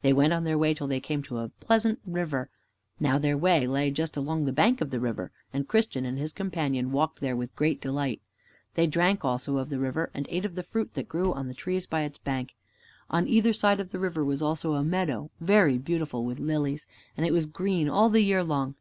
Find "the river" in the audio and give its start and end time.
4.88-5.32, 9.68-10.08, 13.90-14.24